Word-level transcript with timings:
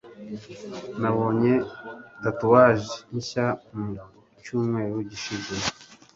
Nabonye 1.01 1.53
tatouage 2.21 2.91
nshya 3.17 3.47
mu 3.75 3.89
cyumweru 4.43 4.97
gishize 5.09 5.53